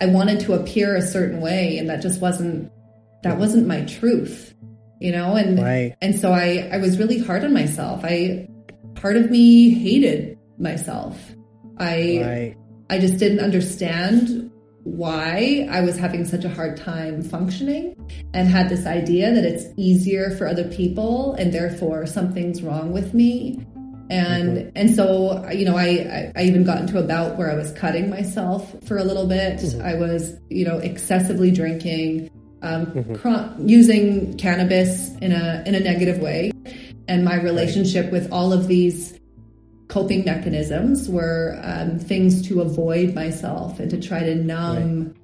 [0.00, 2.70] I wanted to appear a certain way and that just wasn't
[3.22, 4.54] that wasn't my truth.
[5.00, 5.94] You know, and Right.
[6.00, 8.04] and so I I was really hard on myself.
[8.04, 8.48] I
[8.94, 11.34] part of me hated myself.
[11.78, 12.54] I Right.
[12.90, 14.50] I just didn't understand
[14.84, 17.96] why I was having such a hard time functioning
[18.34, 23.14] and had this idea that it's easier for other people and therefore something's wrong with
[23.14, 23.64] me.
[24.10, 27.54] And and so you know I, I I even got into a bout where I
[27.54, 29.62] was cutting myself for a little bit.
[29.82, 32.30] I was you know excessively drinking,
[32.62, 36.52] um, cro- using cannabis in a in a negative way,
[37.08, 39.18] and my relationship with all of these
[39.88, 45.14] coping mechanisms were um, things to avoid myself and to try to numb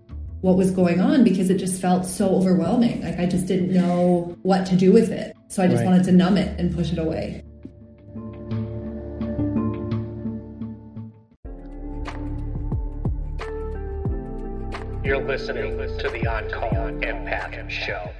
[0.42, 3.02] what was going on because it just felt so overwhelming.
[3.02, 5.36] Like I just didn't know what to do with it.
[5.48, 5.86] So I just Right.
[5.90, 7.42] wanted to numb it and push it away.
[15.10, 18.12] You're listening to the On Call Empath Show.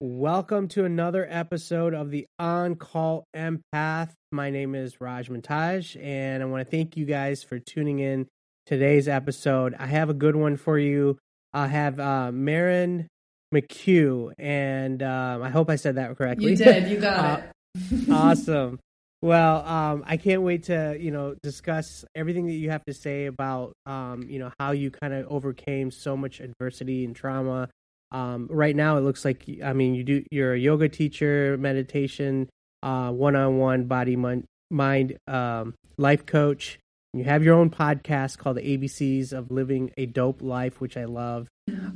[0.00, 4.10] Welcome to another episode of the On Call Empath.
[4.32, 8.26] My name is Raj Montage, and I want to thank you guys for tuning in
[8.66, 9.76] today's episode.
[9.78, 11.18] I have a good one for you.
[11.52, 13.06] I have uh, Marin
[13.54, 16.50] McCue, and um, I hope I said that correctly.
[16.50, 16.88] You did.
[16.90, 17.42] You got Uh,
[17.76, 18.08] it.
[18.10, 18.80] awesome.
[19.22, 23.26] Well, um, I can't wait to you know discuss everything that you have to say
[23.26, 27.68] about um, you know how you kind of overcame so much adversity and trauma.
[28.10, 32.50] Um, right now, it looks like I mean you do you're a yoga teacher, meditation,
[32.82, 36.80] uh, one-on-one body mind, mind um, life coach.
[37.14, 41.04] You have your own podcast called the ABCs of Living a Dope Life, which I
[41.04, 41.46] love.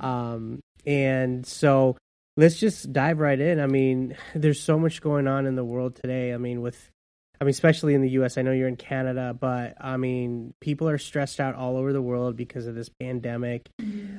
[0.01, 1.97] Um, and so
[2.37, 3.59] let's just dive right in.
[3.59, 6.33] I mean, there's so much going on in the world today.
[6.33, 6.89] I mean, with,
[7.41, 8.39] I mean, especially in the U.S.
[8.39, 12.03] I know you're in Canada, but I mean, people are stressed out all over the
[12.03, 13.69] world because of this pandemic.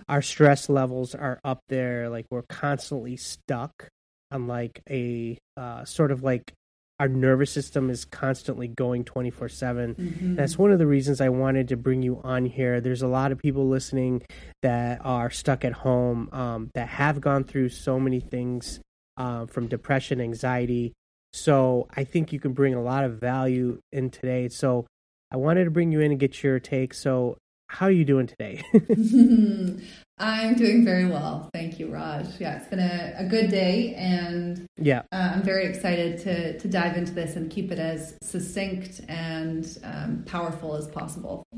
[0.07, 2.09] Our stress levels are up there.
[2.09, 3.89] Like we're constantly stuck
[4.31, 6.53] on like a uh, sort of like
[6.99, 10.35] our nervous system is constantly going 24 7 Mm-hmm.
[10.35, 13.31] that's one of the reasons i wanted to bring you on here there's a lot
[13.31, 14.23] of people listening
[14.63, 18.79] that are stuck at home um, that have gone through so many things
[19.17, 20.93] uh, from depression anxiety
[21.37, 24.85] so i think you can bring a lot of value in today so
[25.31, 27.37] i wanted to bring you in and get your take so
[27.67, 28.63] how are you doing today
[30.19, 31.49] I'm doing very well.
[31.53, 32.25] Thank you, Raj.
[32.39, 36.67] Yeah, it's been a, a good day, and yeah uh, I'm very excited to, to
[36.67, 41.43] dive into this and keep it as succinct and um, powerful as possible.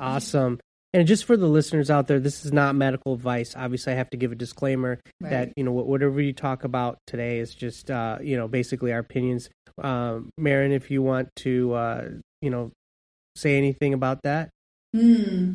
[0.00, 0.58] Awesome.
[0.94, 3.54] And just for the listeners out there, this is not medical advice.
[3.56, 7.38] Obviously, I have to give a disclaimer that you know whatever you talk about today
[7.38, 9.48] is just uh, you know basically our opinions.
[9.82, 12.08] Um, Marin, if you want to uh,
[12.42, 12.72] you know
[13.36, 14.50] say anything about that,
[14.94, 15.52] Hmm.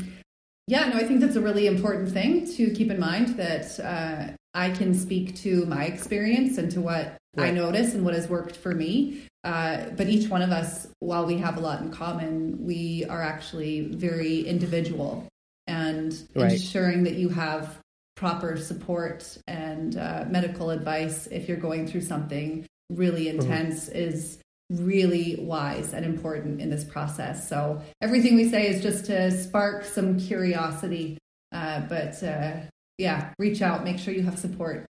[0.68, 4.34] Yeah, no, I think that's a really important thing to keep in mind that uh,
[4.54, 8.56] I can speak to my experience and to what I notice and what has worked
[8.56, 9.28] for me.
[9.44, 13.22] Uh, but each one of us, while we have a lot in common, we are
[13.22, 15.28] actually very individual.
[15.68, 16.54] And Right.
[16.54, 17.78] ensuring that you have
[18.16, 25.36] proper support and uh, medical advice if you're going through something really intense is really
[25.40, 27.48] wise and important in this process.
[27.48, 31.18] So everything we say is just to spark some curiosity.
[31.52, 32.54] Uh, but uh,
[32.98, 34.86] yeah, reach out, make sure you have support.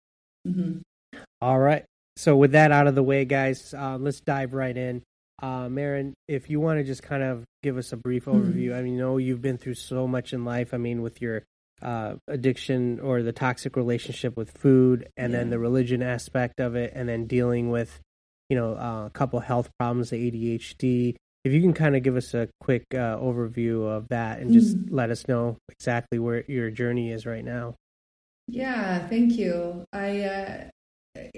[0.46, 0.78] hmm
[1.42, 1.86] all right.
[2.18, 5.04] So with that out of the way, guys, uh, let's dive right in.
[5.42, 8.76] Uh, Marin, if you want to just kind of give us a brief overview.
[8.76, 10.72] I mean, you know, you've been through so much in life.
[10.72, 11.44] I mean, with your
[11.82, 16.94] uh, addiction or the toxic relationship with food, and then the religion aspect of it,
[16.96, 18.00] and then dealing with,
[18.50, 21.16] you know, uh, a couple health problems, the ADHD.
[21.44, 24.78] If you can kind of give us a quick uh, overview of that, and just
[24.90, 27.76] let us know exactly where your journey is right now.
[28.48, 29.86] Yeah, thank you.
[29.92, 30.64] I uh,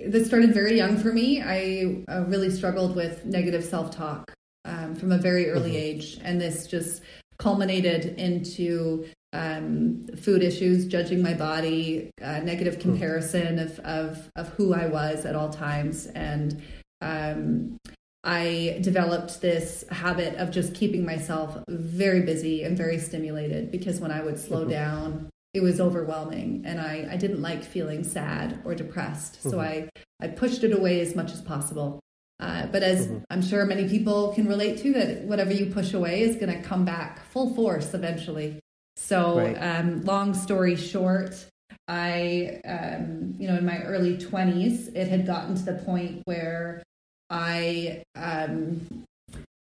[0.06, 1.42] this started very young for me.
[1.42, 4.32] I uh, really struggled with negative self talk
[4.66, 5.76] um, from a very early Mhm.
[5.82, 7.02] age, and this just
[7.38, 14.74] culminated into um, food issues, judging my body, uh, negative comparison of, of of who
[14.74, 16.62] I was at all times, and
[17.02, 17.78] um,
[18.24, 24.12] I developed this habit of just keeping myself very busy and very stimulated because when
[24.12, 24.70] I would slow Mhm.
[24.70, 29.42] down, it was overwhelming and I, I didn't like feeling sad or depressed.
[29.42, 29.64] So Mhm.
[29.64, 29.90] I,
[30.22, 32.00] I pushed it away as much as possible.
[32.40, 33.24] Uh, but as Mhm.
[33.32, 36.62] I'm sure many people can relate to, that whatever you push away is going to
[36.62, 38.60] come back full force eventually.
[38.96, 39.56] So, Right.
[39.56, 41.48] um, long story short,
[41.88, 46.84] I, um, you know, in my early 20s, it had gotten to the point where
[47.32, 48.82] I, um,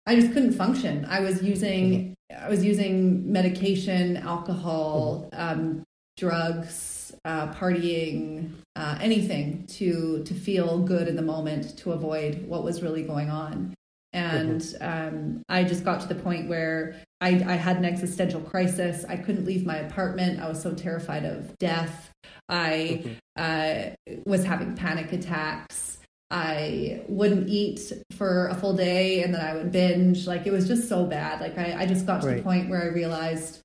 [0.06, 1.06] I just couldn't function.
[1.10, 5.84] I was using, I was using medication, alcohol, um,
[6.18, 12.64] drugs, uh, partying, uh, anything to to feel good in the moment, to avoid what
[12.64, 13.74] was really going on.
[14.14, 19.04] And um, I just got to the point where I, I had an existential crisis.
[19.10, 20.40] I couldn't leave my apartment.
[20.40, 22.12] I was so terrified of death.
[22.48, 23.96] I uh,
[24.26, 25.98] was having panic attacks.
[26.34, 30.26] I wouldn't eat for a full day and then I would binge.
[30.26, 31.40] Like it was just so bad.
[31.40, 33.60] Like I, I just got to the point where I realized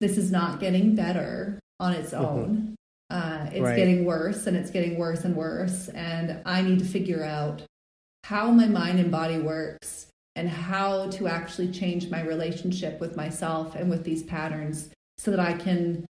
[0.00, 2.18] this is not getting better on its Mhm.
[2.20, 2.74] own.
[3.08, 3.76] Uh, it's Right.
[3.76, 5.88] getting worse and it's getting worse and worse.
[5.88, 7.62] And I need to figure out
[8.24, 10.06] how my mind and body works
[10.36, 15.40] and how to actually change my relationship with myself and with these patterns so that
[15.40, 16.04] I can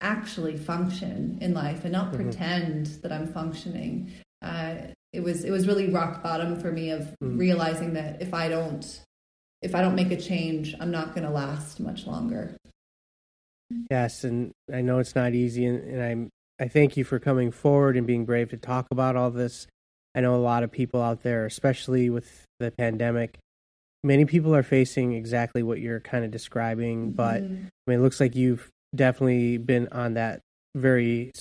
[0.00, 2.16] actually function in life and not Mhm.
[2.16, 4.10] pretend that I'm functioning.
[5.16, 7.38] It was it was really rock bottom for me of Mm.
[7.38, 8.84] realizing that if I don't
[9.62, 12.54] if I don't make a change, I'm not going to last much longer.
[13.90, 16.28] Yes, and I know it's not easy, and, and I'm
[16.60, 19.66] I thank you for coming forward and being brave to talk about all this.
[20.14, 23.38] I know a lot of people out there, especially with the pandemic,
[24.04, 27.12] many people are facing exactly what you're kind of describing.
[27.12, 27.66] But Mhm.
[27.86, 30.40] I mean, it looks like you've definitely been on that
[30.74, 31.32] very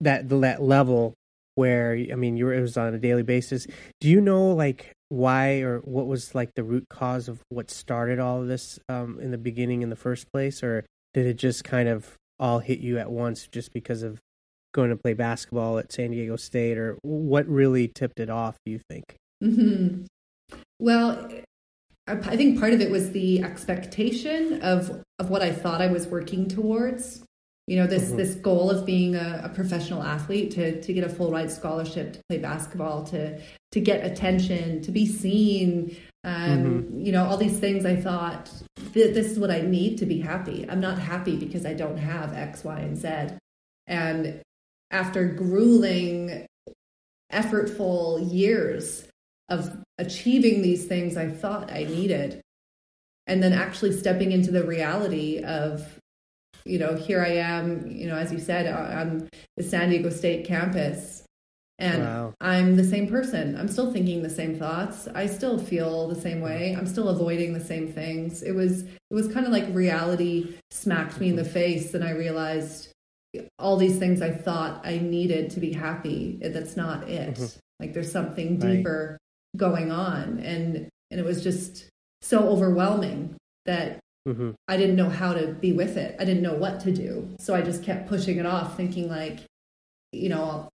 [0.00, 1.14] that that level
[1.56, 3.66] where I mean, you were, it was on a daily basis.
[4.00, 8.18] Do you know like why or what was like the root cause of what started
[8.18, 11.64] all of this um, in the beginning in the first place, or did it just
[11.64, 14.20] kind of all hit you at once just because of
[14.72, 18.56] going to play basketball at San Diego State, or what really tipped it off?
[18.64, 19.16] Do you think?
[19.40, 20.04] hmm
[20.78, 21.30] Well,
[22.06, 26.06] I think part of it was the expectation of of what I thought I was
[26.06, 27.24] working towards.
[27.66, 28.16] You know, this Mhm.
[28.16, 32.12] this goal of being a, a professional athlete to to get a full ride scholarship
[32.12, 33.40] to play basketball, to
[33.72, 35.96] to get attention, to be seen.
[36.24, 37.84] Um, You know, all these things.
[37.84, 38.50] I thought
[38.94, 40.64] th- this is what I need to be happy.
[40.68, 43.08] I'm not happy because I don't have X, Y, and Z.
[43.86, 44.40] And
[44.90, 46.46] after grueling,
[47.32, 49.08] effortful years
[49.48, 52.40] of achieving these things I thought I needed,
[53.26, 55.98] and then actually stepping into the reality of,
[56.66, 60.46] you know, here I am, you know, as you said, on the San Diego State
[60.46, 61.22] campus,
[61.78, 62.34] and Wow.
[62.40, 63.54] I'm the same person.
[63.56, 65.08] I'm still thinking the same thoughts.
[65.14, 66.74] I still feel the same way.
[66.76, 68.42] I'm still avoiding the same things.
[68.42, 72.10] It was it was kind of like reality smacked me in the face, and I
[72.10, 72.88] realized
[73.58, 76.38] all these things I thought I needed to be happy.
[76.42, 77.34] That's not it.
[77.34, 77.58] Mhm.
[77.80, 78.76] Like there's something Right.
[78.78, 79.18] deeper
[79.56, 81.88] going on, and and it was just
[82.22, 83.36] so overwhelming
[83.66, 86.16] that hmm I didn't know how to be with it.
[86.18, 87.28] I didn't know what to do.
[87.38, 89.38] So I just kept pushing it off, thinking like,
[90.10, 90.68] you know,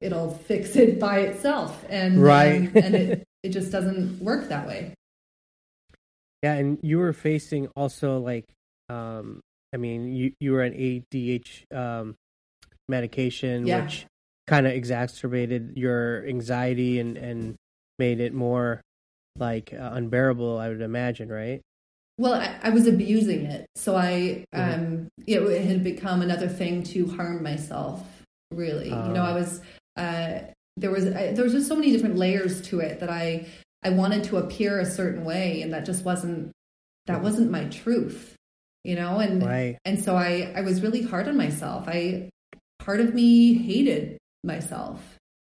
[0.00, 1.84] it'll fix it by itself.
[1.88, 2.62] And Right.
[2.62, 4.94] um, and it, it just doesn't work that way.
[6.42, 8.44] Yeah, and you were facing also like,
[8.88, 9.40] um,
[9.72, 12.16] I mean, you you were on ADH um,
[12.88, 13.82] medication, Yeah.
[13.82, 14.06] which
[14.46, 17.54] kind of exacerbated your anxiety and and
[17.98, 18.80] made it more
[19.38, 20.58] like uh, unbearable.
[20.58, 21.62] I would imagine, right?
[22.18, 23.66] Well, I, I was abusing it.
[23.76, 28.02] So I, um, it, it had become another thing to harm myself,
[28.50, 28.86] really.
[28.88, 29.30] you know, Ah.
[29.30, 29.60] I was,
[29.96, 30.38] uh,
[30.78, 33.46] there was, I, there was just so many different layers to it that I,
[33.82, 36.52] I wanted to appear a certain way and that just wasn't,
[37.06, 38.34] that wasn't my truth,
[38.82, 39.18] you know?
[39.18, 39.78] And, Right.
[39.84, 41.86] and so I, I was really hard on myself.
[41.86, 42.30] I,
[42.78, 45.00] part of me hated myself.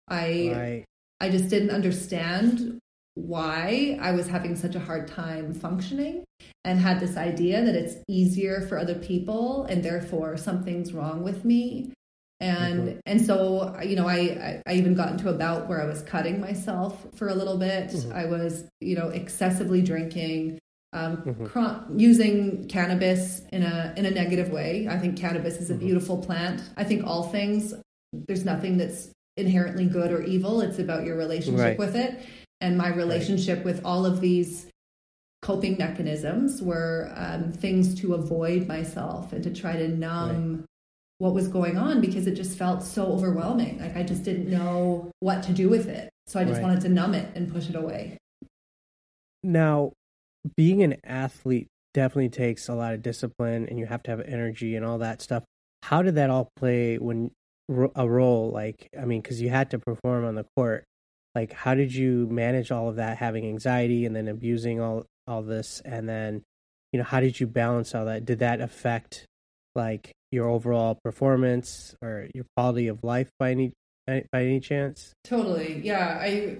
[0.07, 0.85] I, Right.
[1.19, 2.79] I just didn't understand
[3.15, 6.23] why I was having such a hard time functioning
[6.65, 11.45] and had this idea that it's easier for other people and therefore something's wrong with
[11.45, 11.93] me.
[12.39, 12.99] And Mhm.
[13.05, 16.41] and so you know I, I even got into a bout where I was cutting
[16.41, 17.89] myself for a little bit.
[17.89, 18.11] Mhm.
[18.13, 20.59] I was you know excessively drinking,
[20.91, 21.45] um, Mhm.
[21.45, 24.87] cro- using cannabis in a in a negative way.
[24.89, 25.79] I think cannabis is a Mhm.
[25.79, 26.61] beautiful plant.
[26.75, 27.73] I think all things
[28.27, 30.61] there's nothing that's inherently good or evil.
[30.61, 31.79] It's about your relationship Right.
[31.79, 32.19] with it.
[32.63, 34.67] And my relationship with all of these
[35.41, 40.63] coping mechanisms were um, things to avoid myself and to try to numb
[41.17, 43.79] what was going on because it just felt so overwhelming.
[43.79, 46.09] Like I just didn't know what to do with it.
[46.27, 46.69] So I just Right.
[46.69, 48.17] wanted to numb it and push it away.
[49.43, 49.91] Now,
[50.55, 54.77] being an athlete definitely takes a lot of discipline and you have to have energy
[54.77, 55.43] and all that stuff.
[55.81, 57.31] How did that all play when
[57.95, 60.85] a role like I mean cuz you had to perform on the court.
[61.35, 65.41] Like how did you manage all of that having anxiety and then abusing all all
[65.41, 66.43] this and then
[66.91, 68.25] you know how did you balance all that?
[68.25, 69.25] Did that affect
[69.75, 73.73] like your overall performance or your quality of life by any
[74.05, 75.13] by any chance?
[75.23, 75.81] Totally.
[75.83, 76.59] Yeah, I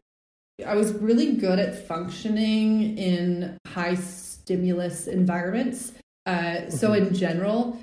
[0.66, 5.94] I was really good at functioning in high stimulus environments.
[6.26, 7.08] Uh, so mm-hmm.
[7.08, 7.80] in general,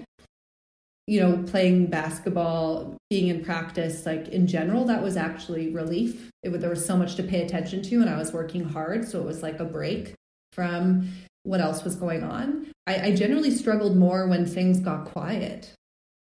[1.06, 6.29] you know, playing basketball, being in practice, like in general, that was actually relief.
[6.42, 9.20] It, there was so much to pay attention to, and I was working hard, so
[9.20, 10.14] it was like a break
[10.52, 11.08] from
[11.42, 12.72] what else was going on.
[12.86, 15.72] I, I generally struggled more when things got quiet,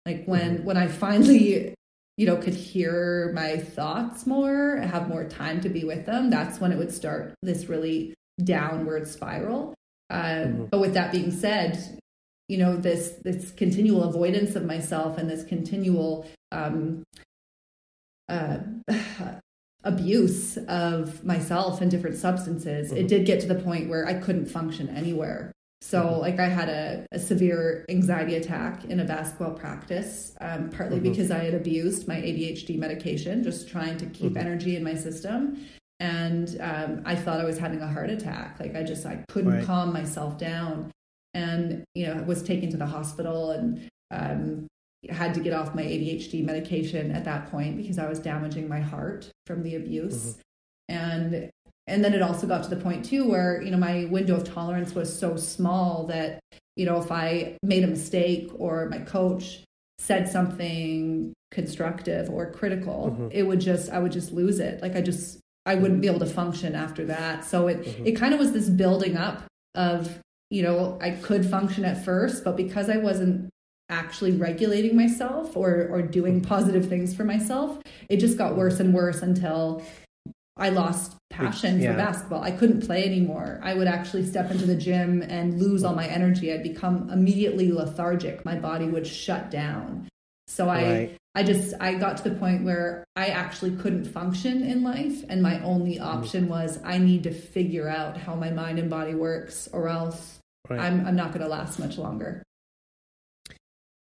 [0.06, 0.66] like when mm-hmm.
[0.66, 1.76] when I finally
[2.18, 6.60] you know, could hear my thoughts more, have more time to be with them, that's
[6.60, 9.76] when it would start this really downward spiral.
[10.10, 10.66] Uh, mm-hmm.
[10.66, 12.00] But with that being said,
[12.48, 17.04] you know, this this continual avoidance of myself and this continual um,
[18.28, 18.58] uh,
[19.88, 22.98] abuse of myself and different substances, mm-hmm.
[22.98, 25.52] it did get to the point where I couldn't function anywhere.
[25.82, 26.20] So, mm-hmm.
[26.20, 31.10] like, I had a, a, severe anxiety attack in a basketball practice, um, partly mm-hmm.
[31.12, 34.38] because I had abused my ADHD medication, just trying to keep mm-hmm.
[34.38, 35.66] energy in my system.
[36.00, 38.60] And um, I thought I was having a heart attack.
[38.60, 39.66] Like, I just I couldn't right.
[39.66, 40.92] calm myself down,
[41.34, 44.68] and you know, was taken to the hospital and um,
[45.10, 48.80] had to get off my ADHD medication at that point because I was damaging my
[48.80, 50.34] heart from the abuse.
[50.34, 50.42] Mm-hmm.
[50.90, 51.52] And
[51.88, 54.44] and then it also got to the point too where you know my window of
[54.44, 56.40] tolerance was so small that
[56.76, 59.64] you know if i made a mistake or my coach
[59.98, 63.30] said something constructive or critical mm-hmm.
[63.32, 66.20] it would just i would just lose it like i just i wouldn't be able
[66.20, 68.06] to function after that so it mm-hmm.
[68.06, 72.44] it kind of was this building up of you know i could function at first
[72.44, 73.50] but because i wasn't
[73.90, 77.80] actually regulating myself or or doing positive things for myself
[78.10, 79.82] it just got worse and worse until
[80.58, 81.92] I lost passion yeah.
[81.92, 82.42] for basketball.
[82.42, 83.60] I couldn't play anymore.
[83.64, 86.52] I would actually step into the gym and lose all my energy.
[86.52, 88.44] I'd become immediately lethargic.
[88.44, 90.08] My body would shut down.
[90.48, 91.18] So I right.
[91.36, 95.44] I just I got to the point where I actually couldn't function in life and
[95.44, 96.02] my only mm.
[96.02, 100.40] option was I need to figure out how my mind and body works or else
[100.68, 100.80] right.
[100.80, 102.42] I'm I'm not going to last much longer.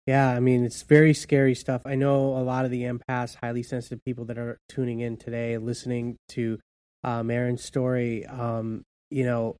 [0.05, 1.83] Yeah, I mean, it's very scary stuff.
[1.85, 5.57] I know a lot of the empaths, highly sensitive people that are tuning in today,
[5.57, 6.59] listening to
[7.05, 9.55] um, Erin's story, um, you know,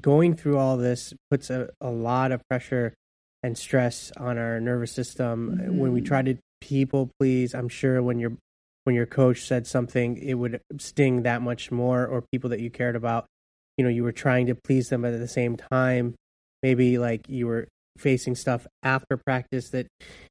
[0.00, 2.94] going through all this puts a, a lot of pressure
[3.42, 5.58] and stress on our nervous system.
[5.58, 5.78] Mm-hmm.
[5.78, 8.32] When we try to people please, I'm sure when your
[8.84, 12.70] when your coach said something, it would sting that much more, or people that you
[12.70, 13.26] cared about,
[13.76, 16.14] you know, you were trying to please them, but at the same time,
[16.62, 17.66] maybe like you were
[17.98, 19.86] facing stuff after practice that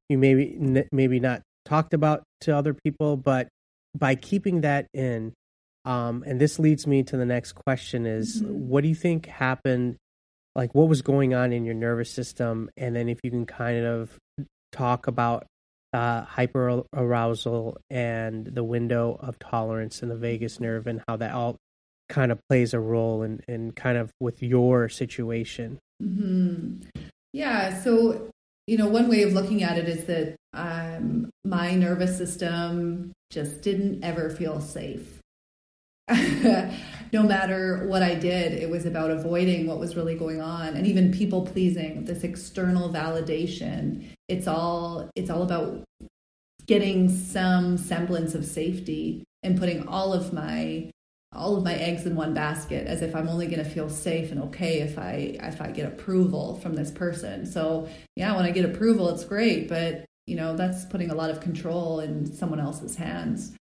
[0.08, 3.48] you maybe maybe not talked about to other people but
[3.96, 5.32] by keeping that in
[5.84, 8.52] um, and this leads me to the next question is mm-hmm.
[8.52, 9.96] what do you think happened
[10.54, 13.84] like what was going on in your nervous system and then if you can kind
[13.84, 14.16] of
[14.72, 15.46] talk about
[15.92, 21.32] uh, hyper arousal and the window of tolerance in the vagus nerve and how that
[21.32, 21.56] all
[22.08, 26.82] kind of plays a role in, in kind of with your situation mm-hmm.
[27.36, 27.82] Yeah.
[27.82, 28.30] So,
[28.66, 33.60] you know, one way of looking at it is that um, my nervous system just
[33.60, 35.20] didn't ever feel safe.
[36.08, 40.86] no matter what I did, it was about avoiding what was really going on and
[40.86, 44.06] even people pleasing, this external validation.
[44.28, 45.84] It's all it's all about
[46.64, 50.90] getting some semblance of safety and putting all of my
[51.36, 54.32] all of my eggs in one basket as if I'm only going to feel safe
[54.32, 57.46] and okay if I if I get approval from this person.
[57.46, 61.30] So, yeah, when I get approval it's great, but you know, that's putting a lot
[61.30, 63.52] of control in someone else's hands.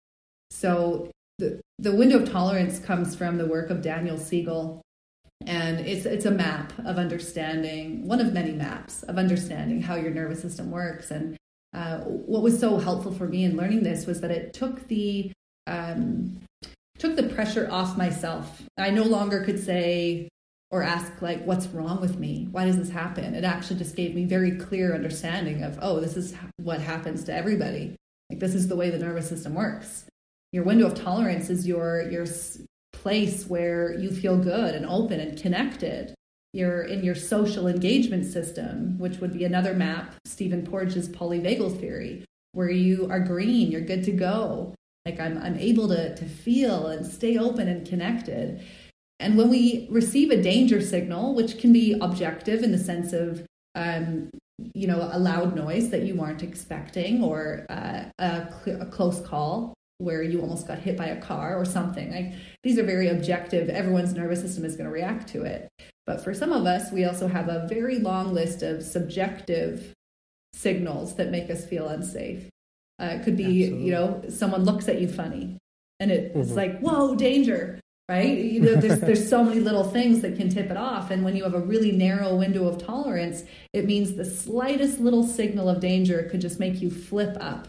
[0.50, 4.80] So, the the window of tolerance comes from the work of Daniel Siegel
[5.46, 10.10] and it's it's a map of understanding, one of many maps of understanding how your
[10.10, 11.36] nervous system works and
[11.74, 15.32] uh, what was so helpful for me in learning this was that it took the
[15.66, 16.38] um,
[16.98, 18.62] took the pressure off myself.
[18.78, 20.28] I no longer could say
[20.70, 22.48] or ask like what's wrong with me?
[22.50, 23.34] Why does this happen?
[23.34, 27.34] It actually just gave me very clear understanding of oh, this is what happens to
[27.34, 27.96] everybody.
[28.30, 30.06] Like this is the way the nervous system works.
[30.52, 32.26] Your window of tolerance is your your
[32.92, 36.14] place where you feel good and open and connected.
[36.52, 42.24] You're in your social engagement system, which would be another map, Stephen Porges' polyvagal theory,
[42.52, 44.74] where you are green, you're good to go
[45.04, 48.62] like I'm, I'm able to, to feel and stay open and connected
[49.20, 53.46] And when we receive a danger signal, which can be objective in the sense of,
[53.74, 54.30] um,
[54.74, 59.20] you know, a loud noise that you weren't expecting or uh, a, cl- a close
[59.20, 62.10] call where you almost got hit by a car or something.
[62.10, 63.68] Like these are very objective.
[63.68, 65.68] Everyone's nervous system is going to react to it.
[66.06, 69.92] But for some of us, we also have a very long list of subjective
[70.52, 72.50] signals that make us feel unsafe.
[73.00, 73.86] Uh, it could be, Absolutely.
[73.86, 75.58] you know, someone looks at you funny
[76.00, 76.54] and it's mm-hmm.
[76.54, 78.38] like, whoa, danger, right?
[78.38, 81.10] You know, there's, there's so many little things that can tip it off.
[81.10, 85.24] And when you have a really narrow window of tolerance, it means the slightest little
[85.24, 87.68] signal of danger could just make you flip up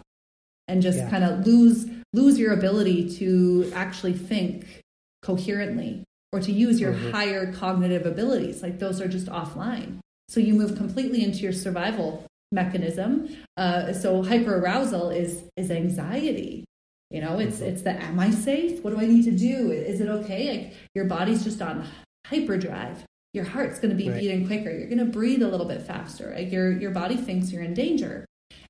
[0.67, 1.10] and just yeah.
[1.10, 4.82] kind of lose lose your ability to actually think
[5.22, 7.12] coherently or to use your mm-hmm.
[7.12, 12.25] higher cognitive abilities like those are just offline so you move completely into your survival
[12.55, 13.29] mechanism.
[13.57, 16.65] Uh, so hyperarousal is is anxiety.
[17.12, 17.65] You know it's mm-hmm.
[17.65, 18.83] it's the am i safe?
[18.83, 19.71] What do i need to do?
[19.71, 20.50] Is it okay?
[20.51, 21.88] Like your body's just on
[22.25, 23.03] hyperdrive.
[23.33, 24.19] Your heart's going to be right.
[24.19, 24.71] beating quicker.
[24.71, 26.33] You're going to breathe a little bit faster.
[26.35, 28.25] Like your your body thinks you're in danger.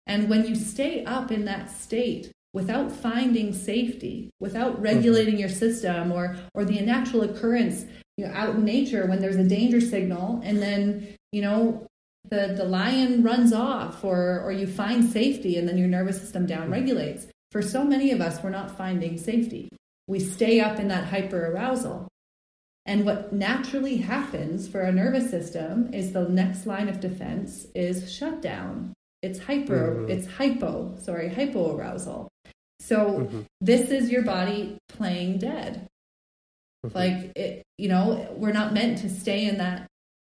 [0.08, 4.84] And when you stay up in that state without finding safety, without mm-hmm.
[4.84, 7.86] regulating your system or or the natural occurrence,
[8.18, 11.88] you know, out in nature when there's a danger signal and then, you know,
[12.30, 16.46] the the lion runs off or or you find safety and then your nervous system
[16.46, 17.28] down regulates.
[17.52, 19.70] For so many of us, we're not finding safety.
[20.08, 22.08] We stay up in that hyper arousal.
[22.86, 28.14] And what naturally happens for our nervous system is the next line of defense is
[28.14, 28.94] shutdown.
[29.24, 30.12] It's hyper, mm-hmm.
[30.12, 32.30] it's hypo, sorry, hypo arousal.
[32.80, 33.42] So mm-hmm.
[33.60, 35.88] this is your body playing dead.
[36.86, 36.96] Mm-hmm.
[36.96, 39.88] Like it, you know, we're not meant to stay in that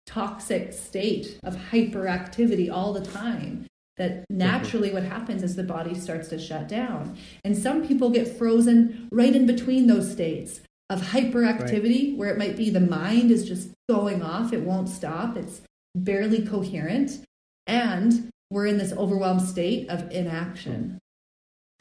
[0.05, 3.67] toxic state of hyperactivity all the time.
[3.97, 4.37] That mm-hmm.
[4.37, 7.17] naturally what happens is the body starts to shut down.
[7.43, 12.17] And some people get frozen right in between those states of hyperactivity, right.
[12.17, 15.61] where it might be the mind is just going off, it won't stop, it's
[15.95, 17.23] barely coherent.
[17.67, 20.99] And we're in this overwhelmed state of inaction.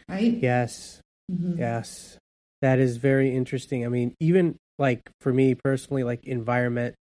[0.08, 0.38] Right?
[0.40, 1.00] Yes.
[1.30, 1.58] Mm-hmm.
[1.58, 2.18] Yes.
[2.60, 3.84] That is very interesting.
[3.84, 6.94] I mean, even like for me personally, like environment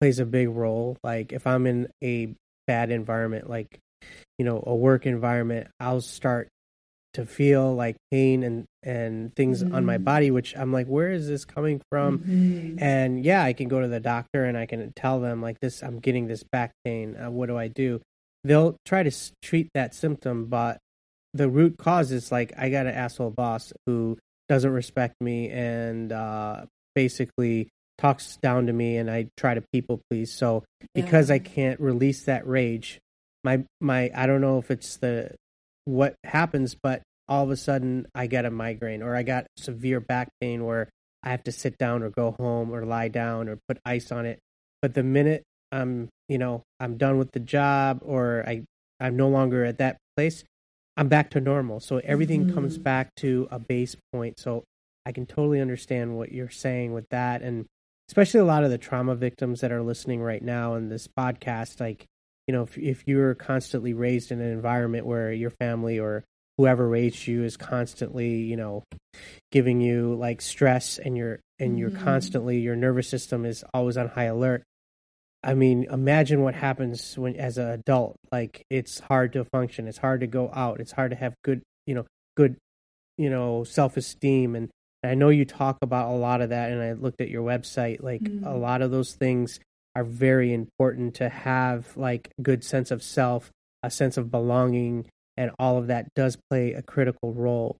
[0.00, 0.96] plays a big role.
[1.02, 2.34] Like if I'm in a
[2.66, 3.78] bad environment, like,
[4.38, 6.48] you know, a work environment, I'll start
[7.14, 9.74] to feel like pain and and things mm-hmm.
[9.74, 10.04] on my mm-hmm.
[10.04, 12.76] body which i'm like where is this coming from mm-hmm.
[12.78, 15.82] and yeah i can go to the doctor and i can tell them like this
[15.82, 17.98] i'm getting this back pain uh, what do i do
[18.44, 20.78] they'll try to treat that symptom, but
[21.34, 26.12] the root cause is like I got an asshole boss who doesn't respect me and
[26.12, 30.32] uh, basically talks down to me, and I try to people please.
[30.32, 31.36] So because yeah.
[31.36, 33.00] I can't release that rage,
[33.44, 35.34] my my I don't know if it's the
[35.84, 40.00] what happens, but all of a sudden I get a migraine or I got severe
[40.00, 40.88] back pain where
[41.22, 44.24] I have to sit down or go home or lie down or put ice on
[44.24, 44.38] it.
[44.80, 48.64] But the minute I'm, you know, I'm done with the job or I
[49.00, 50.44] I'm no longer at that place,
[50.96, 51.80] I'm back to normal.
[51.80, 52.54] So everything mm-hmm.
[52.54, 54.38] comes back to a base point.
[54.38, 54.64] So
[55.06, 57.66] I can totally understand what you're saying with that and
[58.08, 61.80] especially a lot of the trauma victims that are listening right now in this podcast
[61.80, 62.06] like
[62.46, 66.24] you know if if you're constantly raised in an environment where your family or
[66.56, 68.82] whoever raised you is constantly you know
[69.52, 72.04] giving you like stress and you're and you're mm-hmm.
[72.04, 74.62] constantly your nervous system is always on high alert
[75.42, 78.16] I mean, imagine what happens when as an adult.
[78.32, 79.86] Like it's hard to function.
[79.86, 80.80] It's hard to go out.
[80.80, 82.56] It's hard to have good, you know, good,
[83.16, 84.56] you know, self esteem.
[84.56, 84.68] And,
[85.04, 86.70] I know you talk about a lot of that.
[86.70, 88.02] And I looked at your website.
[88.02, 88.44] Like mm.
[88.44, 89.60] a lot of those things
[89.94, 93.50] are very important to have like good sense of self,
[93.82, 95.06] a sense of belonging,
[95.36, 97.76] and all of that does play a critical role.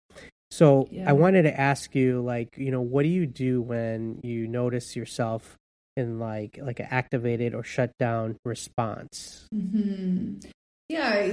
[0.51, 1.09] So yeah.
[1.09, 4.97] I wanted to ask you, like, you know, what do you do when you notice
[4.97, 5.59] yourself
[5.99, 10.35] in like like an activated or shut down response mm-hmm.
[10.89, 11.29] yeah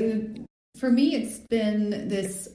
[0.75, 2.49] for me it's been this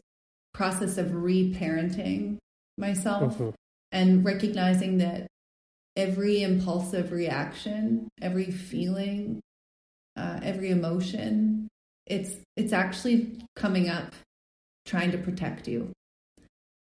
[0.53, 2.37] process of reparenting
[2.81, 3.51] myself mm-hmm.
[3.93, 5.27] and recognizing that
[5.97, 9.41] every impulsive reaction every feeling
[10.17, 11.69] uh, every emotion
[12.07, 14.13] it's it's actually coming up
[14.87, 15.93] trying to protect you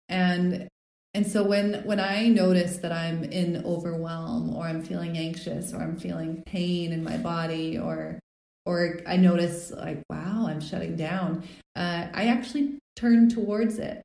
[0.08, 0.68] and
[1.14, 5.78] and so when when I notice that I'm in overwhelm or I'm feeling anxious or
[5.78, 8.20] I'm feeling pain in my body or
[8.66, 14.02] or I notice like wow I'm shutting down, uh, I actually turn towards it.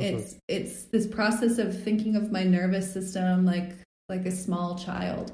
[0.00, 0.18] Mm-hmm.
[0.18, 3.72] It's it's this process of thinking of my nervous system like
[4.08, 5.32] like a small child,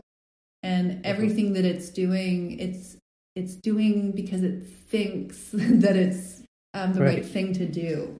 [0.62, 1.00] and mm-hmm.
[1.04, 2.96] everything that it's doing, it's
[3.34, 6.42] it's doing because it thinks that it's
[6.74, 7.16] um, the right.
[7.16, 8.16] right thing to do,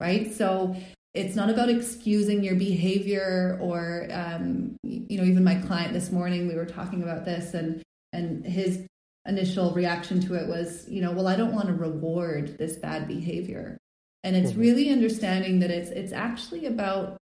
[0.00, 0.32] right?
[0.32, 0.76] So
[1.14, 6.48] it's not about excusing your behavior or um, you know even my client this morning
[6.48, 8.84] we were talking about this and and his
[9.26, 13.08] initial reaction to it was you know well i don't want to reward this bad
[13.08, 13.78] behavior
[14.24, 14.60] and it's mm-hmm.
[14.60, 17.16] really understanding that it's it's actually about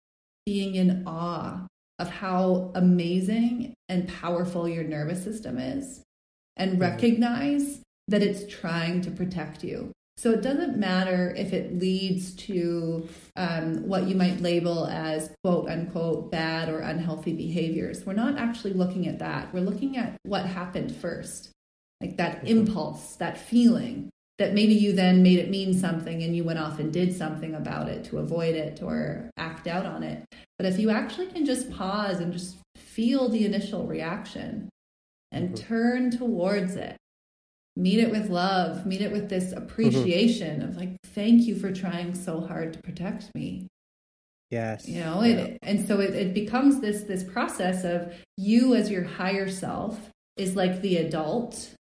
[0.46, 1.66] being in awe
[2.00, 6.04] of how amazing and powerful your nervous system is
[6.56, 6.82] and mm-hmm.
[6.82, 13.10] recognize that it's trying to protect you so it doesn't matter if it leads to
[13.36, 18.06] um, what you might label as quote unquote bad or unhealthy behaviors.
[18.06, 19.52] We're not actually looking at that.
[19.52, 21.50] We're looking at what happened first,
[22.00, 22.48] like that mm-hmm.
[22.48, 26.80] impulse, that feeling that maybe you then made it mean something and you went off
[26.80, 30.26] and did something about it to avoid it or act out on it.
[30.58, 34.70] But if you actually can just pause and just feel the initial reaction
[35.32, 35.68] and mm-hmm.
[35.68, 36.98] turn towards it
[37.76, 39.64] meet it with love meet it with this mm-hmm.
[39.64, 40.70] appreciation mm-hmm.
[40.70, 43.68] of like thank you for trying so hard to protect me
[44.50, 45.36] yes you know yeah.
[45.36, 50.10] it, and so it, it becomes this this process of you as your higher self
[50.36, 51.74] is like the adult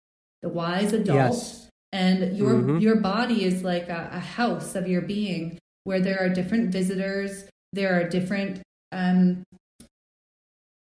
[0.43, 1.70] the wise adult yes.
[1.92, 2.79] And your mm-hmm.
[2.79, 7.44] your body is like a, a house of your being where there are different visitors
[7.72, 9.42] there are different um,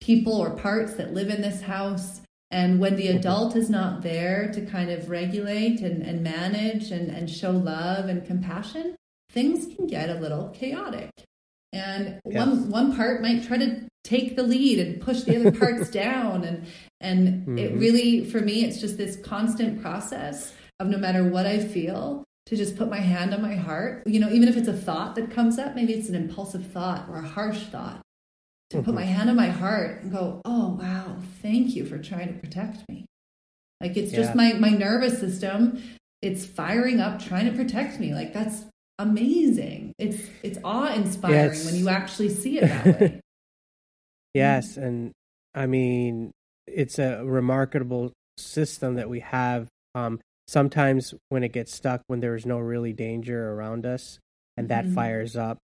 [0.00, 2.20] people or parts that live in this house
[2.52, 7.08] and when the adult is not there to kind of regulate and, and manage and,
[7.08, 8.94] and show love and compassion,
[9.30, 11.10] things can get a little chaotic.
[11.72, 12.46] And yes.
[12.46, 16.44] one one part might try to take the lead and push the other parts down.
[16.44, 16.66] And
[17.00, 17.58] and mm-hmm.
[17.58, 22.24] it really for me it's just this constant process of no matter what I feel,
[22.46, 24.06] to just put my hand on my heart.
[24.06, 27.08] You know, even if it's a thought that comes up, maybe it's an impulsive thought
[27.08, 28.02] or a harsh thought
[28.70, 28.84] to mm-hmm.
[28.84, 32.38] put my hand on my heart and go, oh, wow, thank you for trying to
[32.40, 33.06] protect me.
[33.80, 35.82] Like it's just my, my nervous system.
[36.20, 38.14] It's firing up, trying to protect me.
[38.14, 38.64] Like that's
[38.98, 39.92] amazing.
[39.98, 43.20] It's, it's awe inspiring yeah, when you actually see it that way.
[44.34, 44.76] yes.
[44.76, 45.12] And
[45.54, 46.30] I mean,
[46.68, 49.66] it's a remarkable system that we have.
[49.94, 54.18] Um, sometimes when it gets stuck, when there's no really danger around us,
[54.56, 54.94] and that mm-hmm.
[54.94, 55.58] fires up,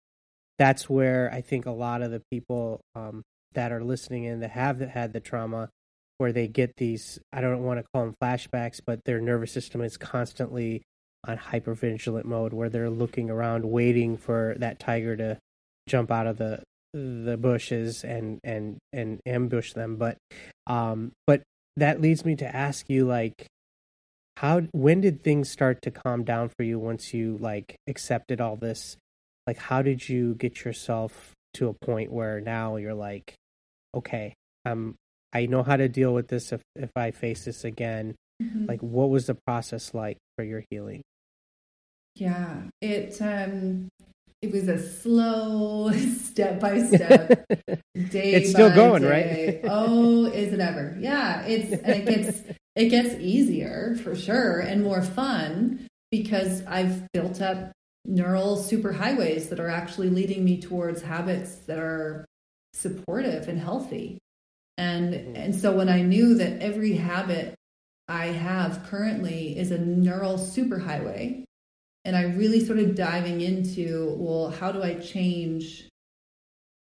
[0.58, 3.22] that's where I think a lot of the people um,
[3.54, 5.70] that are listening in that have had the trauma,
[6.18, 9.80] where they get these, I don't want to call them flashbacks, but their nervous system
[9.80, 10.82] is constantly
[11.26, 15.38] on hypervigilant mode, where they're looking around, waiting for that tiger to
[15.88, 19.96] jump out of the the bushes and and and ambush them.
[19.96, 20.16] But
[20.66, 21.42] um, but
[21.76, 23.46] that leads me to ask you, like,
[24.36, 28.56] how when did things start to calm down for you once you like accepted all
[28.56, 28.96] this?
[29.46, 33.34] Like how did you get yourself to a point where now you're like
[33.96, 34.94] okay um
[35.32, 38.14] i know how to deal with this if if i face this again.
[38.42, 38.66] Mm-hmm.
[38.66, 41.02] like what was the process like for your healing?
[42.16, 43.88] Yeah it um
[44.42, 47.46] it was a slow step by step
[48.10, 49.60] day it's still going day.
[49.62, 50.96] right oh is it ever?
[50.98, 57.40] Yeah it's it gets it gets easier for sure and more fun because i've built
[57.40, 57.72] up
[58.04, 62.24] neural superhighways that are actually leading me towards habits that are
[62.74, 64.18] supportive and healthy.
[64.76, 65.36] And mm-hmm.
[65.36, 67.54] and so when I knew that every habit
[68.08, 71.44] I have currently is a neural superhighway,
[72.04, 75.88] and I really started diving into, well, how do I change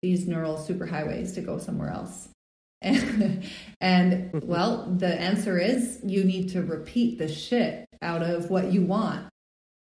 [0.00, 2.29] these neural superhighways to go somewhere else?
[2.83, 3.45] And,
[3.81, 8.83] and well, the answer is you need to repeat the shit out of what you
[8.83, 9.27] want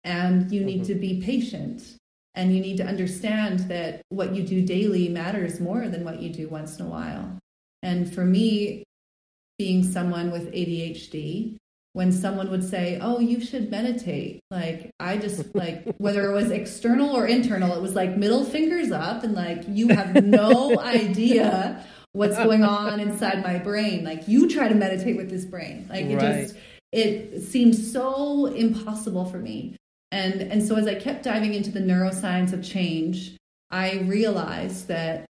[0.05, 0.93] and you need mm-hmm.
[0.93, 1.97] to be patient
[2.35, 6.31] and you need to understand that what you do daily matters more than what you
[6.31, 7.39] do once in a while.
[7.83, 8.85] And for me,
[9.59, 11.57] being someone with ADHD,
[11.95, 16.51] when someone would say, Oh, you should meditate, like I just like, whether it was
[16.51, 21.83] external or internal, it was like middle fingers up and like, you have no idea
[22.17, 24.05] what's going on inside my brain.
[24.05, 25.87] Like, you try to meditate with this brain.
[25.89, 26.47] Like, it right.
[26.47, 26.57] just,
[26.93, 29.77] it seemed so impossible for me.
[30.11, 33.37] And, and so as I kept diving into the neuroscience of change,
[33.71, 35.27] I realized that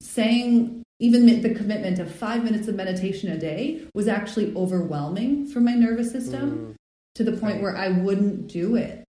[0.00, 5.60] saying even the commitment of five minutes of meditation a day was actually overwhelming for
[5.60, 6.74] my nervous system mm.
[7.16, 9.04] to the point where I wouldn't do it.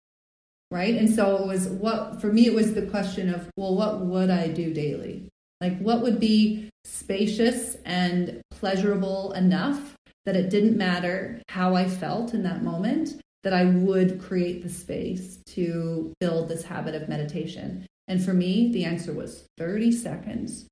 [0.69, 0.93] Right.
[0.93, 4.29] And so it was what, for me, it was the question of, well, what would
[4.29, 5.27] I do daily?
[5.61, 12.33] Like, what would be spacious and pleasurable enough that it didn't matter how I felt
[12.33, 17.85] in that moment, that I would create the space to build this habit of meditation.
[18.07, 20.67] And for me, the answer was 30 seconds.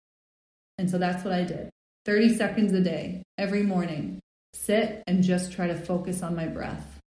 [0.77, 1.69] And so that's what I did
[2.05, 4.19] 30 seconds a day, every morning.
[4.53, 6.99] Sit and just try to focus on my breath.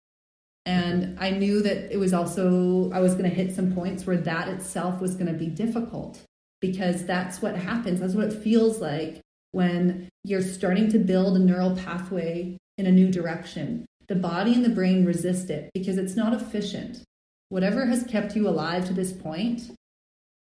[0.67, 4.19] And I knew that it was also, I was going to hit some points where
[4.19, 6.21] that itself was going to be difficult
[6.61, 8.01] because that's what happens.
[8.01, 9.21] That's what it feels like
[9.53, 13.87] when you're starting to build a neural pathway in a new direction.
[14.09, 17.03] The body and the brain resist it because it's not efficient.
[17.49, 19.71] Whatever has kept you alive to this point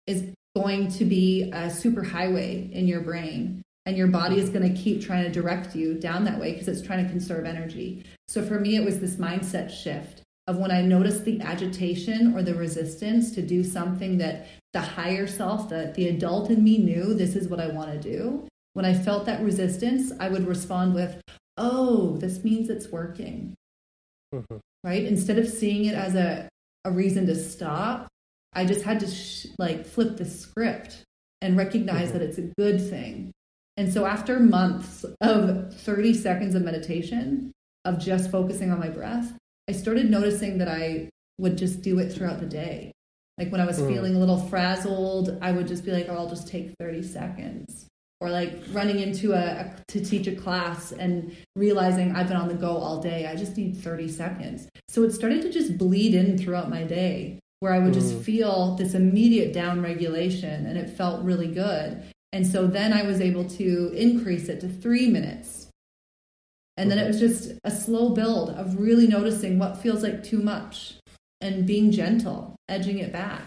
[0.07, 4.81] is going to be a superhighway in your brain and your body is going to
[4.81, 8.05] keep trying to direct you down that way because it's trying to conserve energy.
[8.29, 12.43] So for me, it was this mindset shift of when I noticed the agitation or
[12.43, 17.15] the resistance to do something that the higher self, the, the adult in me knew
[17.15, 18.47] this is what I want to do.
[18.73, 21.21] When I felt that resistance, I would respond with,
[21.57, 23.55] oh, this means it's working.
[24.35, 24.57] Mm-hmm.
[24.83, 25.05] Right?
[25.05, 26.49] Instead of seeing it as a,
[26.85, 28.09] a reason to stop,
[28.53, 31.05] I just had to sh- like flip the script
[31.41, 32.19] and recognize mm-hmm.
[32.19, 33.33] that it's a good thing
[33.77, 37.53] and so after months of 30 seconds of meditation,
[37.85, 39.33] of just focusing on my breath,
[39.69, 42.93] I started noticing that I would just do it throughout the day.
[43.39, 43.89] Like when I was mm.
[43.89, 47.87] feeling a little frazzled, I would just be like, oh, I'll just take 30 seconds.
[48.21, 52.49] Or like running into a, a, to teach a class and realizing I've been on
[52.49, 53.27] the go all day.
[53.27, 54.69] I just need 30 seconds.
[54.89, 57.95] So it started to just bleed in throughout my day where I would mm.
[57.95, 62.03] just feel this immediate down regulation and it felt really good.
[62.33, 65.62] And so then I was able to increase it to three minutes.
[66.77, 70.43] And then it was just a slow build of really noticing what feels like too
[70.43, 70.95] much
[71.41, 73.45] and being gentle, edging it back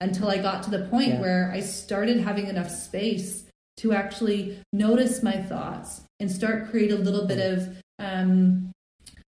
[0.00, 1.20] until I got to the point yeah.
[1.20, 3.44] where I started having enough space
[3.78, 8.72] to actually notice my thoughts and start create a little bit of um,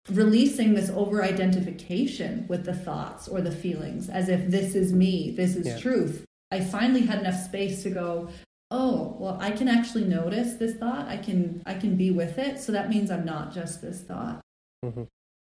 [0.09, 5.31] releasing this over identification with the thoughts or the feelings as if this is me,
[5.31, 5.79] this is yeah.
[5.79, 6.23] truth.
[6.51, 8.29] I finally had enough space to go,
[8.75, 11.07] oh well i can actually notice this thought.
[11.07, 12.59] I can i can be with it.
[12.59, 14.41] So that means i'm not just this thought.
[14.83, 15.03] Mm-hmm.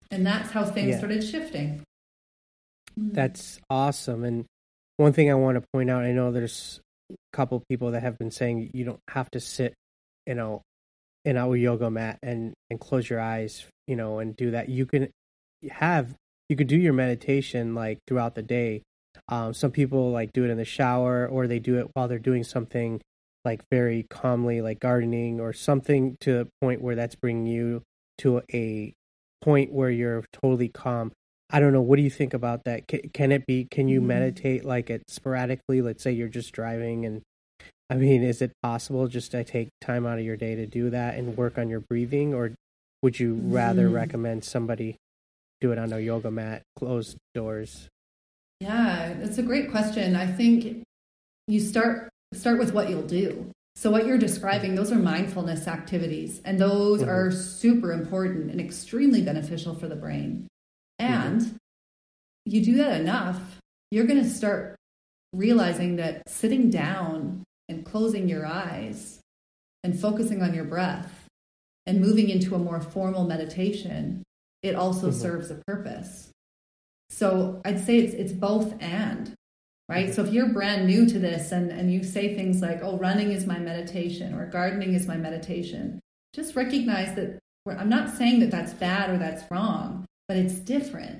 [0.10, 0.98] and that's how things yeah.
[0.98, 1.84] started shifting.
[3.00, 3.14] Mm.
[3.14, 4.24] that's awesome.
[4.24, 4.46] And
[4.98, 6.80] one thing i want to point out i know there's
[7.12, 9.74] a couple people that have been saying you don't have to sit
[10.28, 10.62] you know
[11.26, 14.70] in a yoga mat and and close your eyes you know and do that.
[14.70, 15.10] You can
[15.70, 16.16] have
[16.50, 18.84] you could do your meditation like throughout the day.
[19.28, 22.20] Um, some people like do it in the shower or they do it while they're
[22.20, 23.02] doing something
[23.44, 27.84] like very calmly, like gardening or something to the point where that's bringing you
[28.20, 28.94] to a
[29.42, 31.12] point where you're totally calm.
[31.50, 31.82] I don't know.
[31.82, 32.88] What do you think about that?
[32.88, 33.68] Can, can it be?
[33.70, 34.08] Can you mm-hmm.
[34.08, 35.82] meditate like it sporadically?
[35.82, 37.22] Let's say you're just driving, and
[37.90, 40.90] I mean, is it possible just to take time out of your day to do
[40.92, 42.54] that and work on your breathing, or
[43.02, 43.94] would you rather mm.
[43.94, 44.96] recommend somebody
[45.60, 47.90] do it on a yoga mat, closed doors?
[48.62, 50.16] Yeah, that's a great question.
[50.16, 50.84] I think
[51.48, 53.52] you start start with what you'll do.
[53.76, 57.10] So what you're describing, those are mindfulness activities, and those mm-hmm.
[57.10, 60.48] are super important and extremely beneficial for the brain.
[61.00, 61.56] And mm-hmm.
[62.46, 63.40] you do that enough,
[63.92, 64.76] you're going to start
[65.34, 69.20] realizing that sitting down and closing your eyes
[69.84, 71.28] and focusing on your breath
[71.86, 74.24] and moving into a more formal meditation,
[74.62, 75.20] it also mm-hmm.
[75.20, 76.30] serves a purpose.
[77.10, 79.34] So I'd say it's it's both and,
[79.92, 80.14] right?
[80.14, 83.32] So if you're brand new to this and, and you say things like, oh, running
[83.32, 86.00] is my meditation or gardening is my meditation,
[86.34, 91.20] just recognize that I'm not saying that that's bad or that's wrong, but it's different.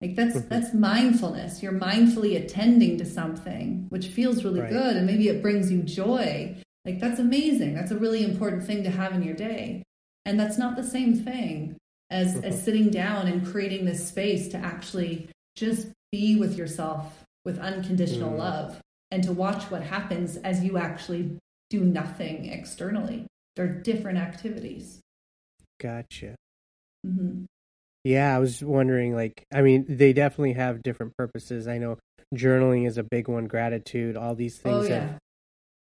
[0.00, 0.48] Like that's mm-hmm.
[0.48, 1.62] that's mindfulness.
[1.62, 4.70] You're mindfully attending to something which feels really right.
[4.70, 6.56] good and maybe it brings you joy.
[6.86, 7.74] Like that's amazing.
[7.74, 9.82] That's a really important thing to have in your day.
[10.24, 11.76] And that's not the same thing
[12.08, 12.64] as as mm-hmm.
[12.64, 18.38] sitting down and creating this space to actually just be with yourself with unconditional mm.
[18.38, 18.80] love
[19.12, 21.38] and to watch what happens as you actually
[21.70, 25.00] do nothing externally they're different activities
[25.80, 26.34] gotcha
[27.06, 27.44] mm-hmm.
[28.04, 31.96] yeah i was wondering like i mean they definitely have different purposes i know
[32.34, 35.00] journaling is a big one gratitude all these things oh, yeah.
[35.00, 35.18] have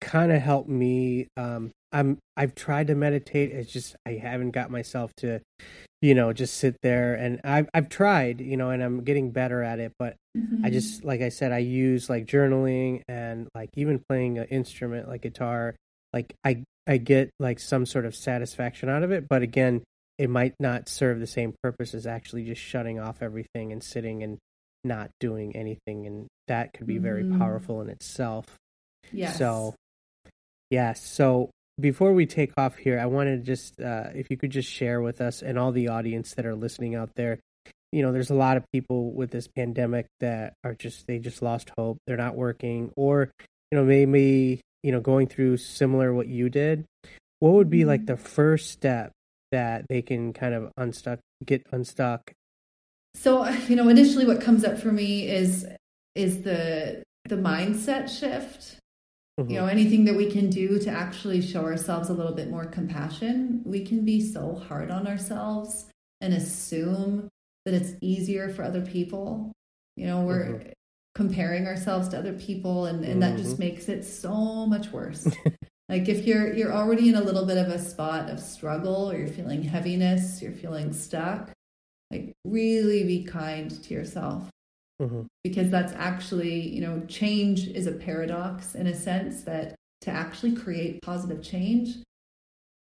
[0.03, 4.71] kind of helped me um i'm i've tried to meditate it's just i haven't got
[4.71, 5.41] myself to
[6.05, 9.63] you know just sit there and i've i've tried you know and i'm getting better
[9.63, 10.63] at it but mm-hmm.
[10.63, 15.09] i just like i said i use like journaling and like even playing an instrument
[15.09, 15.75] like guitar
[16.13, 19.83] like i i get like some sort of satisfaction out of it but again
[20.19, 24.23] it might not serve the same purpose as actually just shutting off everything and sitting
[24.23, 24.37] and
[24.85, 27.39] not doing anything and that could be very mm.
[27.39, 28.45] powerful in itself
[29.11, 29.39] yes.
[29.39, 29.75] so
[30.69, 31.49] yes so
[31.81, 35.01] before we take off here, I wanted to just uh, if you could just share
[35.01, 37.39] with us and all the audience that are listening out there.
[37.93, 41.43] You know, there's a lot of people with this pandemic that are just they just
[41.43, 41.99] lost hope.
[42.07, 43.31] They're not working, or
[43.71, 46.85] you know, maybe you know going through similar what you did.
[47.39, 48.15] What would be like mm-hmm.
[48.15, 49.13] the first step
[49.53, 52.33] that they can kind of unstuck, get unstuck,
[53.15, 55.67] so you know, initially, what comes up for me is
[56.15, 58.77] is the the mindset shift.
[59.41, 59.51] Mhm.
[59.51, 62.67] You know, anything that we can do to actually show ourselves a little bit more
[62.67, 63.63] compassion.
[63.65, 65.87] We can be so hard on ourselves
[66.21, 67.29] and assume
[67.65, 69.51] that it's easier for other people.
[69.97, 70.73] You know, we're Mhm.
[71.15, 73.61] comparing ourselves to other people and, and that just Mhm.
[73.61, 75.25] makes it so much worse.
[75.89, 79.17] like if you're you're already in a little bit of a spot of struggle or
[79.19, 81.53] you're feeling heaviness, you're feeling stuck,
[82.11, 84.49] like really be kind to yourself
[85.01, 85.27] Mhm.
[85.43, 90.55] because that's actually, you know, change is a paradox in a sense that to actually
[90.55, 91.97] create positive change,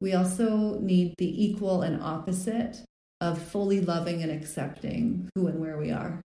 [0.01, 2.83] we also need the equal and opposite
[3.21, 6.21] of fully loving and accepting who and where we are,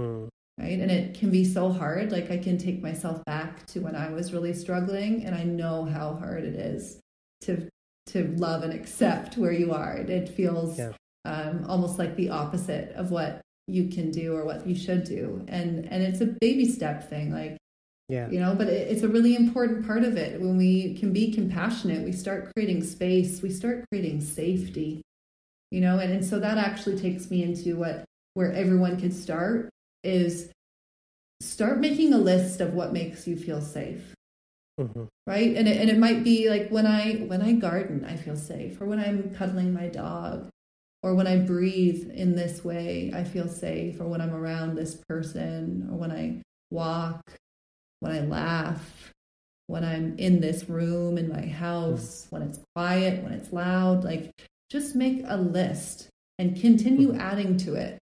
[0.00, 0.28] Mm.
[0.58, 0.80] right?
[0.80, 2.10] And it can be so hard.
[2.10, 5.84] Like I can take myself back to when I was really struggling, and I know
[5.84, 7.00] how hard it is
[7.42, 7.68] to
[8.06, 9.96] to love and accept where you are.
[9.96, 10.92] It feels Yeah.
[11.24, 15.44] um, almost like the opposite of what you can do or what you should do.
[15.48, 17.56] And and it's a baby step thing like
[18.08, 18.28] Yeah.
[18.30, 20.40] you know but it, it's a really important part of it.
[20.40, 25.02] When we can be compassionate we start creating space we start creating safety
[25.72, 29.68] you know and, and so that actually takes me into what where everyone could start
[30.04, 30.50] is
[31.40, 34.14] start making a list of what makes you feel safe.
[34.78, 35.08] Mhm.
[35.26, 35.56] right?
[35.56, 38.80] And it, and it might be like when i when i garden i feel safe.
[38.80, 40.48] Or when i'm cuddling my dog
[41.06, 44.96] or when i breathe in this way i feel safe or when i'm around this
[45.08, 47.22] person or when i walk
[48.00, 49.12] when i laugh
[49.68, 54.32] when i'm in this room in my house when it's quiet when it's loud like
[54.70, 57.20] just make a list and continue Mhm.
[57.20, 57.98] adding to it.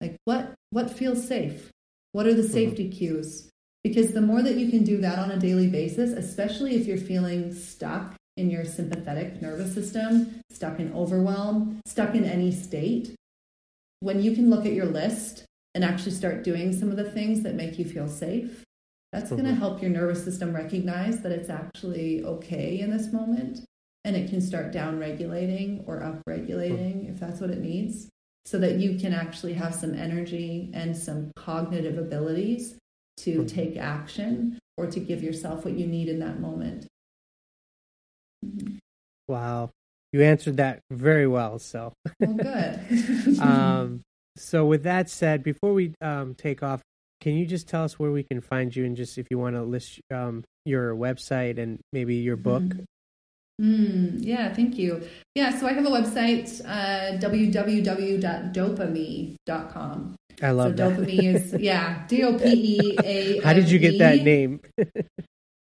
[0.00, 1.70] Like what what feels safe?
[2.12, 3.50] What are the safety cues?
[3.82, 6.96] Because the more that you can do that on a daily basis, especially if you're
[6.96, 13.14] feeling stuck in your sympathetic nervous system, stuck in overwhelm, stuck in any state,
[14.00, 15.44] when you can look at your list
[15.74, 18.64] and actually start doing some of the things that make you feel safe,
[19.12, 23.60] that's going to help your nervous system recognize that it's actually okay in this moment
[24.04, 28.08] and it can start down regulating or up regulating if that's what it needs
[28.44, 32.76] so that you can actually have some energy and some cognitive abilities
[33.16, 33.48] to Mhm.
[33.48, 36.86] take action or to give yourself what you need in that moment.
[39.28, 39.70] Wow.
[40.12, 41.58] You answered that very well.
[41.58, 43.38] So, Well, good.
[43.40, 44.02] um,
[44.36, 46.82] so with that said, before we um, take off,
[47.20, 49.56] can you just tell us where we can find you and just if you want
[49.56, 52.62] to list um, your website and maybe your book?
[52.62, 52.84] Mhm.
[53.60, 55.00] Mm, yeah, thank you.
[55.36, 60.16] Yeah, so I have a website, uh, www.dopame.com.
[60.42, 60.98] I love so that.
[60.98, 63.40] dopamine is, yeah, D O P E A.
[63.42, 64.60] How did you get that name?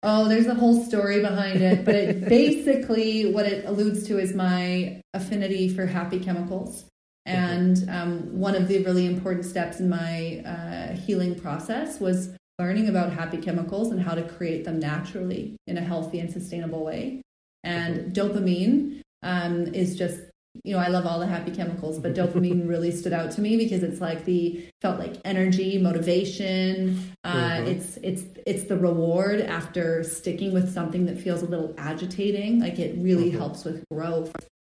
[0.05, 4.35] Oh, there's a whole story behind it, but it basically what it alludes to is
[4.35, 6.87] my affinity for happy chemicals.
[7.25, 12.89] And um, one of the really important steps in my uh, healing process was learning
[12.89, 17.23] about happy chemicals and how to create them naturally in a healthy and sustainable way.
[17.63, 20.19] And dopamine um, is just,
[20.65, 23.57] you know, I love all the happy chemicals, but dopamine really stood out to me
[23.57, 26.99] because it's like the felt like energy, motivation.
[27.25, 27.67] Uh, Mhm.
[27.69, 32.61] It's it's it's the reward after sticking with something that feels a little agitating.
[32.61, 33.39] Like it really Mhm.
[33.39, 34.35] helps with growth,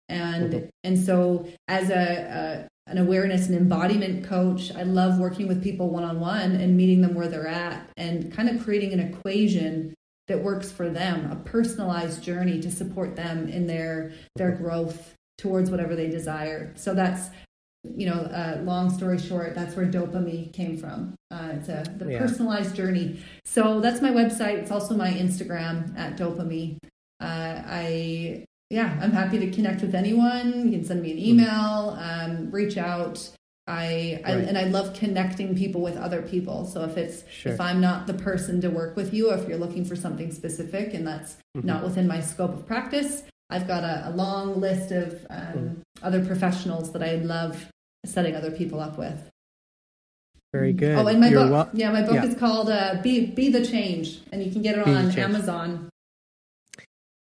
[0.08, 0.68] and Mhm.
[0.84, 5.88] and so as a, a an awareness and embodiment coach, I love working with people
[5.88, 9.94] one on one and meeting them where they're at and kind of creating an equation
[10.28, 15.70] that works for them, a personalized journey to support them in their their growth towards
[15.70, 16.72] whatever they desire.
[16.76, 17.30] So that's
[17.96, 21.14] you know, uh, long story short, that's where dopamine came from.
[21.30, 22.18] Uh, it's a the Yeah.
[22.18, 23.18] personalized journey.
[23.44, 24.54] So that's my website.
[24.56, 26.78] It's also my Instagram at dopamine.
[27.20, 30.64] Uh, I yeah, I'm happy to connect with anyone.
[30.64, 33.30] You can send me an email, um, reach out.
[33.66, 36.64] I, I and I love connecting people with other people.
[36.64, 37.52] So if it's Sure.
[37.52, 40.30] if I'm not the person to work with you, or if you're looking for something
[40.32, 41.64] specific and that's Mhm.
[41.64, 45.76] not within my scope of practice, I've got a, a long list of um, Mm.
[46.02, 47.66] other professionals that I love
[48.04, 49.30] setting other people up with.
[50.52, 50.96] Very good.
[50.98, 52.24] Oh, and my You're book, wel- yeah, my book yeah.
[52.26, 55.88] is called uh, "Be Be the Change," and you can get it Be on Amazon.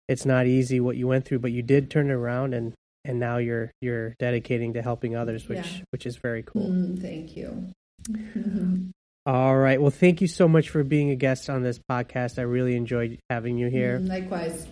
[0.07, 3.19] it's not easy what you went through, but you did turn it around, and and
[3.19, 5.81] now you're you're dedicating to helping others, which Yeah.
[5.91, 6.69] which is very cool.
[6.69, 7.73] Mm, thank you.
[9.25, 9.81] All right.
[9.81, 12.39] Well, thank you so much for being a guest on this podcast.
[12.39, 13.99] I really enjoyed having you here.
[13.99, 14.67] Mm, Likewise.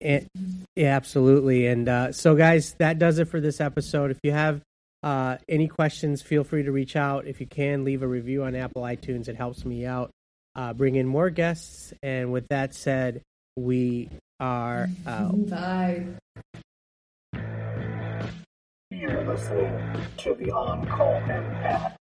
[0.00, 0.28] And,
[0.76, 1.66] yeah, absolutely.
[1.66, 4.10] And uh, so, guys, that does it for this episode.
[4.10, 4.62] If you have
[5.02, 7.26] uh, any questions, feel free to reach out.
[7.26, 9.28] If you can, leave a review on Apple iTunes.
[9.28, 10.10] It helps me out.
[10.54, 11.92] Uh, bring in more guests.
[12.02, 13.22] And with that said,
[13.56, 15.48] we are out.
[15.50, 16.06] Bye.
[18.90, 19.78] You're listening
[20.18, 21.94] to the On Call Empath.